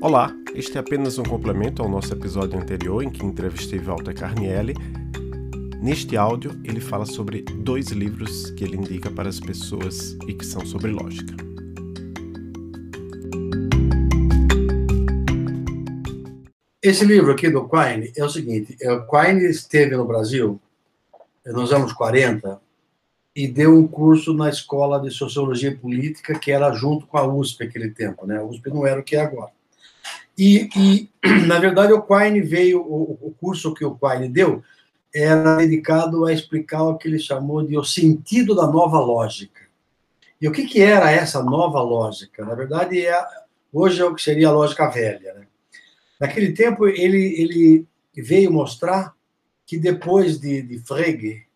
[0.00, 4.72] Olá, este é apenas um complemento ao nosso episódio anterior em que entrevistei Walter Carnielli.
[5.82, 10.46] Neste áudio, ele fala sobre dois livros que ele indica para as pessoas e que
[10.46, 11.34] são sobre lógica.
[16.80, 20.60] Esse livro aqui do Quine é o seguinte: é, o Quine esteve no Brasil
[21.44, 22.60] nos anos 40
[23.34, 27.64] e deu um curso na escola de sociologia política que era junto com a USP
[27.64, 28.38] aquele tempo, né?
[28.38, 29.57] A USP não era o que é agora.
[30.38, 31.10] E, e
[31.48, 34.62] na verdade o Quine veio, o, o, curso que o Quine deu
[35.12, 39.62] era dedicado a explicar o que ele chamou de o sentido da nova lógica.
[40.40, 42.44] E o que, que era essa nova lógica?
[42.44, 43.20] Na verdade, é,
[43.72, 45.34] hoje é o que seria a lógica velha.
[45.34, 45.46] Né?
[46.20, 49.14] Naquele tempo ele, ele veio mostrar
[49.66, 51.48] que depois de, de Frege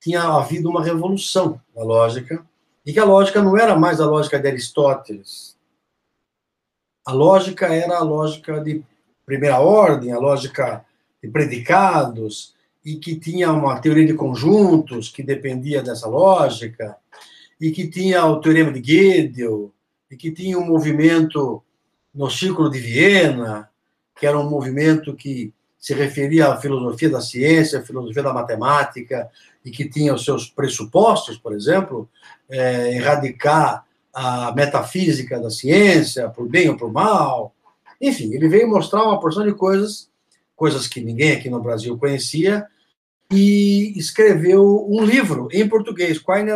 [0.00, 2.44] tinha havido uma revolução na lógica,
[2.84, 5.57] e que a lógica não era mais a lógica de Aristóteles.
[7.08, 8.82] A lógica era a lógica de
[9.24, 10.84] primeira ordem, a lógica
[11.22, 12.52] de predicados,
[12.84, 16.98] e que tinha uma teoria de conjuntos que dependia dessa lógica,
[17.58, 19.72] e que tinha o teorema de Gödel,
[20.10, 21.62] e que tinha um movimento
[22.14, 23.70] no Círculo de Viena,
[24.14, 29.30] que era um movimento que se referia à filosofia da ciência, à filosofia da matemática,
[29.64, 32.06] e que tinha os seus pressupostos, por exemplo,
[32.50, 33.87] é, erradicar
[34.18, 37.54] a metafísica da ciência, por bem ou por mal.
[38.00, 40.10] Enfim, ele veio mostrar uma porção de coisas,
[40.56, 42.66] coisas que ninguém aqui no Brasil conhecia,
[43.30, 46.18] e escreveu um livro em português.
[46.18, 46.50] Quine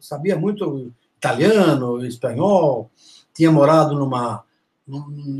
[0.00, 2.90] sabia muito italiano, espanhol,
[3.32, 4.42] tinha morado numa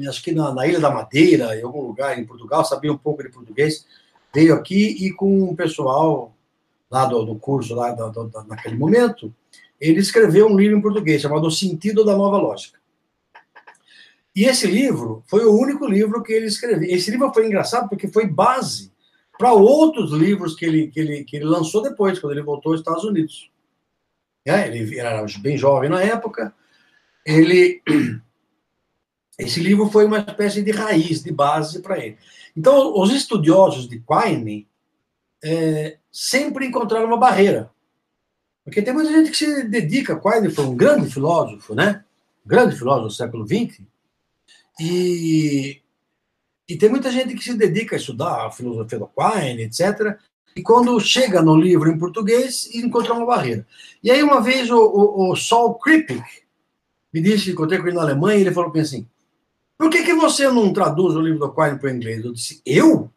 [0.08, 3.24] acho que na, na, Ilha da Madeira, em algum lugar em Portugal, sabia um pouco
[3.24, 3.84] de português,
[4.32, 6.32] veio aqui e com o pessoal
[6.88, 9.34] lá do, do curso, lá do, do, naquele momento,
[9.80, 12.78] ele escreveu um livro em português chamado O Sentido da Nova Lógica.
[14.34, 16.88] E esse livro foi o único livro que ele escreveu.
[16.88, 18.92] Esse livro foi engraçado porque foi base
[19.38, 22.80] para outros livros que ele, que, ele, que ele lançou depois, quando ele voltou aos
[22.80, 23.50] Estados Unidos.
[24.44, 26.54] É, ele era bem jovem na época.
[27.24, 27.82] Ele
[29.38, 32.18] esse livro foi uma espécie de raiz, de base para ele.
[32.54, 34.68] Então, os estudiosos de Quine
[35.42, 37.70] é, sempre encontraram uma barreira.
[38.64, 42.04] Porque tem muita gente que se dedica, Quine foi um grande filósofo, né?
[42.44, 43.80] Grande filósofo do século XX,
[44.78, 45.80] e,
[46.68, 50.18] e tem muita gente que se dedica a estudar a filosofia do Quine, etc.,
[50.56, 53.64] e quando chega no livro em português, encontra uma barreira.
[54.02, 56.24] E aí, uma vez, o, o, o Saul Kripik
[57.12, 59.06] me disse, encontrei com ele na Alemanha, e ele falou assim,
[59.78, 62.24] por que, que você não traduz o livro do Quine para o inglês?
[62.24, 63.10] Eu disse, eu?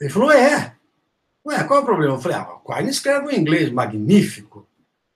[0.00, 0.75] Ele falou, é.
[1.46, 2.14] Ué, qual é o problema?
[2.14, 4.66] Eu falei, ah, o Quine escreve em inglês magnífico.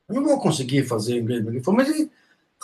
[0.09, 1.73] Eu não vou conseguir fazer inglês magnífico.
[1.73, 1.89] Mas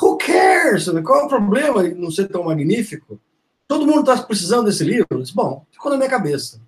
[0.00, 0.88] who cares?
[1.04, 3.20] Qual é o problema de não ser tão magnífico?
[3.66, 5.06] Todo mundo está precisando desse livro.
[5.10, 6.60] Eu disse, bom, ficou na minha cabeça.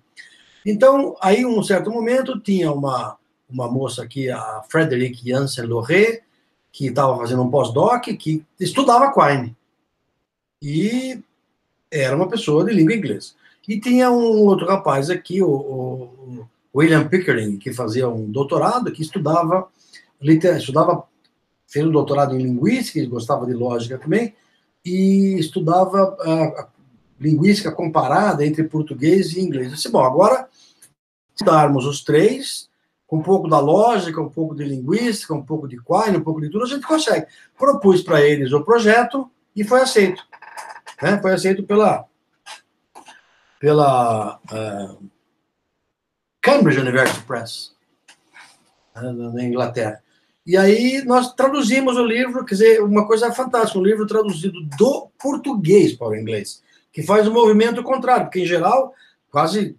[0.65, 3.17] Então, aí, um certo momento, tinha uma,
[3.49, 6.23] uma moça aqui, a Frederique Janssen Loré,
[6.69, 9.55] que estava fazendo um pós-doc, que estudava Quine
[10.61, 11.23] e
[11.89, 13.31] era uma pessoa de língua inglesa.
[13.67, 19.01] E tinha um outro rapaz aqui, o, o William Pickering, que fazia um doutorado, que
[19.01, 19.67] estudava,
[20.21, 21.03] estudava,
[21.67, 24.35] fez um doutorado em linguística, gostava de lógica também,
[24.85, 26.67] e estudava a, a
[27.19, 29.67] linguística comparada entre português e inglês.
[29.67, 30.47] Eu disse, bom, agora,
[31.35, 32.69] se darmos os três,
[33.07, 36.39] com um pouco da lógica, um pouco de linguística, um pouco de Quine, um pouco
[36.39, 37.25] de tudo, a gente consegue.
[37.57, 40.23] Propus para eles o projeto e foi aceito
[41.01, 41.19] né?
[41.21, 42.05] Foi aceito pela
[43.59, 45.09] pela uh,
[46.41, 47.73] Cambridge University Press
[48.95, 50.01] né, na Inglaterra.
[50.45, 55.09] E aí nós traduzimos o livro, quer dizer, uma coisa fantástica, um livro traduzido do
[55.19, 58.93] português para o inglês, que faz o um movimento contrário, porque em geral,
[59.29, 59.77] quase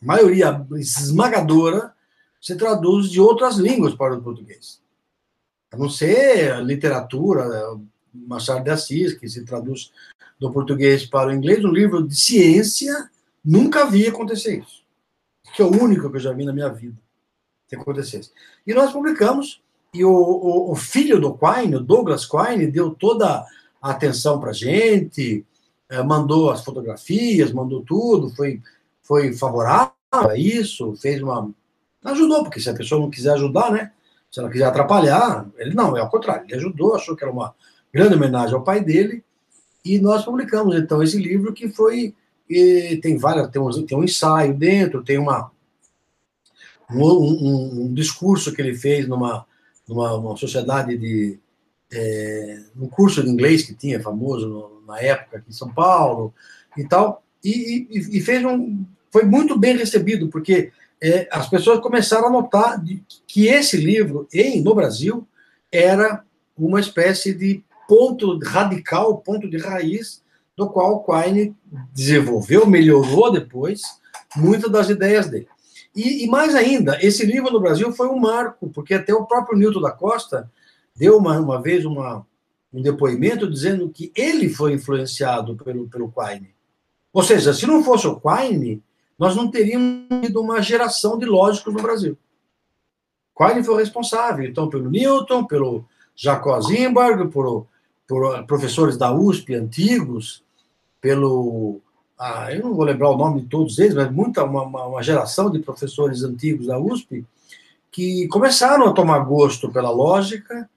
[0.00, 1.92] maioria esmagadora
[2.40, 4.80] se traduz de outras línguas para o português.
[5.70, 7.44] A não ser a literatura,
[8.12, 9.92] Machado de Assis, que se traduz
[10.38, 13.10] do português para o inglês, um livro de ciência,
[13.44, 14.79] nunca vi acontecer isso.
[15.60, 16.96] Que é o único que eu já vi na minha vida
[17.68, 18.30] que acontecesse.
[18.66, 19.62] E nós publicamos,
[19.92, 23.44] e o, o, o filho do Quine, o Douglas Quine, deu toda
[23.82, 25.44] a atenção para a gente,
[25.90, 28.62] eh, mandou as fotografias, mandou tudo, foi,
[29.02, 31.50] foi favorável a isso, fez uma.
[32.06, 33.92] Ajudou, porque se a pessoa não quiser ajudar, né?
[34.32, 37.54] Se ela quiser atrapalhar, ele não, é ao contrário, ele ajudou, achou que era uma
[37.92, 39.22] grande homenagem ao pai dele,
[39.84, 42.14] e nós publicamos então esse livro que foi
[43.02, 45.50] tem várias tem um, tem um ensaio dentro, tem uma
[46.90, 49.46] um, um, um discurso que ele fez numa
[49.88, 51.38] numa sociedade de
[51.92, 56.32] é, um curso de inglês que tinha famoso no, na época aqui em São Paulo
[56.76, 60.72] e tal, e, e, e fez um, foi muito bem recebido, porque
[61.02, 65.26] é, as pessoas começaram a notar de, que esse livro, em, no Brasil,
[65.72, 66.24] era
[66.56, 70.22] uma espécie de ponto radical, ponto de raiz,
[70.60, 71.56] do qual o Quine
[71.92, 73.80] desenvolveu, melhorou depois
[74.36, 75.48] muitas das ideias dele.
[75.96, 79.58] E, e, mais ainda, esse livro no Brasil foi um marco, porque até o próprio
[79.58, 80.48] Newton da Costa
[80.94, 82.24] deu uma, uma vez uma,
[82.72, 86.54] um depoimento dizendo que ele foi influenciado pelo, pelo Quine.
[87.12, 88.82] Ou seja, se não fosse o Quine,
[89.18, 92.16] nós não teríamos tido uma geração de lógicos no Brasil.
[93.36, 95.84] Quine foi responsável, então, pelo Newton, pelo
[96.14, 97.66] Jacob Zimbarg, por,
[98.06, 100.44] por professores da USP antigos,
[101.00, 101.80] pelo
[102.22, 105.50] ah, eu não vou lembrar o nome de todos eles, mas muita uma, uma, geração
[105.50, 107.24] de professores antigos da USP
[107.90, 110.68] que começaram a tomar gosto pela lógica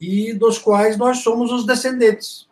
[0.00, 2.48] e dos quais nós somos os descendentes.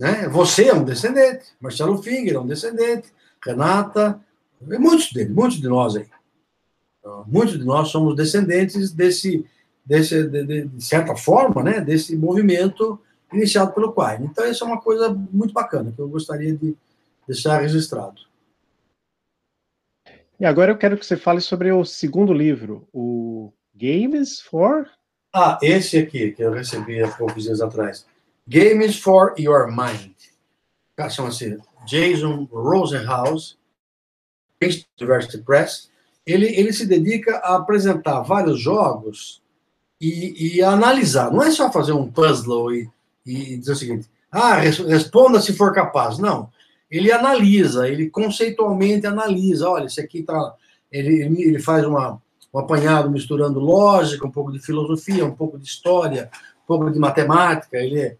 [0.00, 0.28] Né?
[0.30, 4.20] Você é um descendente, Marcelo Finger é um descendente, Renata,
[4.60, 6.08] muitos deles, muitos de nós aí.
[7.26, 9.46] Muitos de nós somos descendentes desse,
[9.86, 13.00] desse de, de, de certa forma, né, desse movimento
[13.32, 14.26] iniciado pelo Quine.
[14.26, 16.76] Então, isso é uma coisa muito bacana, que eu gostaria de
[17.26, 18.22] deixar registrado.
[20.38, 24.88] E agora eu quero que você fale sobre o segundo livro, o Games for...
[25.32, 28.06] Ah, esse aqui, que eu recebi há poucos dias atrás.
[28.48, 30.14] Games for Your Mind.
[31.08, 33.58] Chama-se Jason Rosenhaus,
[35.00, 35.90] University Press.
[36.26, 39.40] Ele, ele se dedica a apresentar vários jogos
[40.00, 41.30] e, e a analisar.
[41.32, 42.90] Não é só fazer um puzzle e
[43.24, 46.18] e diz o seguinte: ah, responda se for capaz.
[46.18, 46.50] Não.
[46.90, 49.68] Ele analisa, ele conceitualmente analisa.
[49.68, 50.54] Olha, esse aqui tá.
[50.90, 52.20] Ele, ele faz uma,
[52.52, 56.30] um apanhado misturando lógica, um pouco de filosofia, um pouco de história,
[56.64, 57.76] um pouco de matemática.
[57.78, 58.16] Ele é,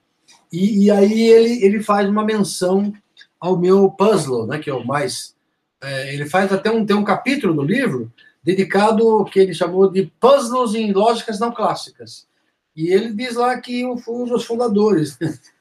[0.52, 2.92] e, e aí ele, ele faz uma menção
[3.40, 5.34] ao meu puzzle, né, que é o mais.
[5.82, 8.12] É, ele faz até um, tem um capítulo do livro
[8.42, 12.26] dedicado ao que ele chamou de puzzles em lógicas não clássicas.
[12.76, 15.18] E ele diz lá que eu fui um dos fundadores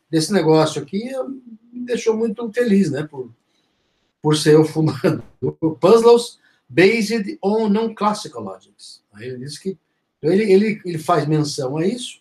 [0.09, 1.11] desse negócio aqui,
[1.71, 3.31] me deixou muito feliz, né, por,
[4.21, 5.23] por ser o fundador.
[5.79, 9.01] Puzzles based on non-classical logics.
[9.13, 9.77] Aí ele diz que
[10.19, 12.19] então ele, ele, ele faz menção a isso,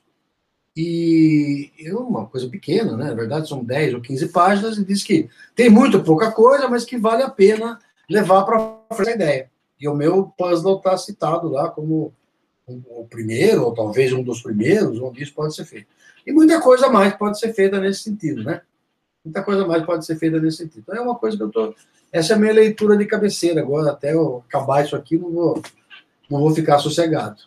[0.77, 3.07] e é uma coisa pequena, né?
[3.07, 6.85] Na verdade, são 10 ou 15 páginas, e diz que tem muito pouca coisa, mas
[6.85, 9.51] que vale a pena levar para essa ideia.
[9.81, 12.15] E o meu puzzle está citado lá como
[12.69, 15.87] o primeiro, ou talvez um dos primeiros, onde isso pode ser feito.
[16.27, 18.61] E muita coisa mais pode ser feita nesse sentido, né?
[19.25, 20.81] Muita coisa mais pode ser feita nesse sentido.
[20.81, 21.75] Então é uma coisa que eu tô.
[22.13, 23.61] Essa é a minha leitura de cabeceira.
[23.61, 25.63] Agora, até eu acabar isso aqui, não vou,
[26.31, 27.43] não vou ficar sossegado.